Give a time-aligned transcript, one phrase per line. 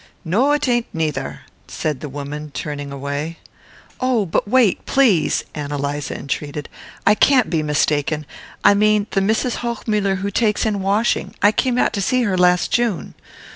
[0.25, 3.37] "No, it ain't neither," said the woman turning away.
[3.99, 6.69] "Oh, but wait, please," Ann Eliza entreated.
[7.05, 8.25] "I can't be mistaken.
[8.63, 9.57] I mean the Mrs.
[9.57, 11.35] Hochmuller who takes in washing.
[11.43, 13.13] I came out to see her last June."